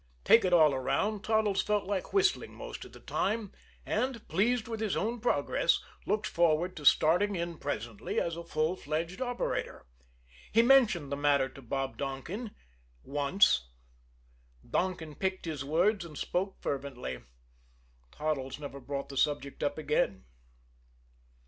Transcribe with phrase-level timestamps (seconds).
[0.23, 3.51] Take it all around, Toddles felt like whistling most of the time;
[3.85, 8.75] and, pleased with his own progress, looked forward to starting in presently as a full
[8.75, 9.85] fledged operator.
[10.51, 12.55] He mentioned the matter to Bob Donkin
[13.03, 13.69] once.
[14.67, 17.19] Donkin picked his words and spoke fervently.
[18.11, 20.25] Toddles never brought the subject up again.